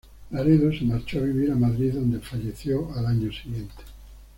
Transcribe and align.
Laredo 0.31 0.71
se 0.73 0.83
marchó 0.83 1.19
a 1.19 1.21
vivir 1.21 1.51
a 1.51 1.55
Madrid, 1.55 1.91
donde 1.93 2.19
falleció 2.21 2.91
al 2.95 3.05
año 3.05 3.29
siguiente. 3.31 3.83